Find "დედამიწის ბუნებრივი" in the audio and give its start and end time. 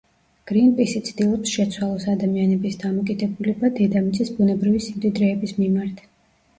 3.79-4.85